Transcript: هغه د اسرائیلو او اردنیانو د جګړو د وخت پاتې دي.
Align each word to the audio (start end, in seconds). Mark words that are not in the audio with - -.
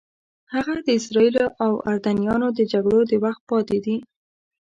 هغه 0.53 0.75
د 0.85 0.87
اسرائیلو 0.99 1.45
او 1.65 1.71
اردنیانو 1.89 2.47
د 2.57 2.59
جګړو 2.71 2.99
د 3.07 3.13
وخت 3.23 3.41
پاتې 3.49 3.77
دي. 3.85 3.97